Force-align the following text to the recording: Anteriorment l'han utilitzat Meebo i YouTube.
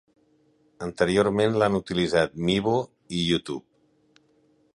Anteriorment 0.85 1.59
l'han 1.63 1.77
utilitzat 1.81 2.35
Meebo 2.49 2.75
i 3.19 3.25
YouTube. 3.29 4.25